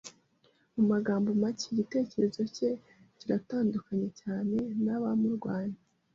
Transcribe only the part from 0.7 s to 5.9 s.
Mu magambo make, igitekerezo cye kiratandukanye cyane nabamurwanya.